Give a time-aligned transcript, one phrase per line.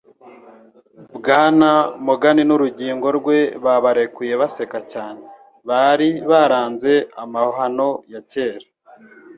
[1.17, 1.69] Bwana
[2.05, 5.21] Morgan n'urugingo rwe babarekuye baseka cyane,
[5.69, 6.93] bari baranze
[7.23, 8.67] amahano ya kera